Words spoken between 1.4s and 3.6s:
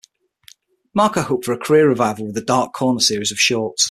for a career revival with the "Dark Corner" series of